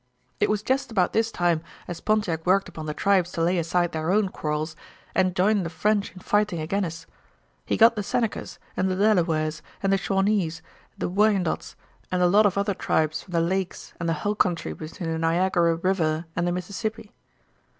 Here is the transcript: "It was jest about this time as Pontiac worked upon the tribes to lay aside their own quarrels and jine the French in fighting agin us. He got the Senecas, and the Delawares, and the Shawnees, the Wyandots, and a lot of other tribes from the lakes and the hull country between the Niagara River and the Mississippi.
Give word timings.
"It 0.39 0.49
was 0.49 0.63
jest 0.63 0.89
about 0.89 1.13
this 1.13 1.31
time 1.31 1.61
as 1.87 2.01
Pontiac 2.01 2.43
worked 2.43 2.67
upon 2.67 2.87
the 2.87 2.93
tribes 2.95 3.31
to 3.33 3.43
lay 3.43 3.59
aside 3.59 3.91
their 3.91 4.09
own 4.11 4.29
quarrels 4.29 4.75
and 5.13 5.35
jine 5.35 5.61
the 5.61 5.69
French 5.69 6.11
in 6.13 6.21
fighting 6.21 6.59
agin 6.59 6.83
us. 6.85 7.05
He 7.67 7.77
got 7.77 7.95
the 7.95 8.01
Senecas, 8.01 8.57
and 8.75 8.89
the 8.89 8.95
Delawares, 8.95 9.61
and 9.83 9.93
the 9.93 9.99
Shawnees, 9.99 10.63
the 10.97 11.07
Wyandots, 11.07 11.75
and 12.11 12.19
a 12.19 12.25
lot 12.27 12.47
of 12.47 12.57
other 12.57 12.73
tribes 12.73 13.21
from 13.21 13.33
the 13.33 13.41
lakes 13.41 13.93
and 13.99 14.09
the 14.09 14.13
hull 14.25 14.33
country 14.33 14.73
between 14.73 15.11
the 15.11 15.19
Niagara 15.19 15.75
River 15.75 16.25
and 16.35 16.47
the 16.47 16.51
Mississippi. 16.51 17.11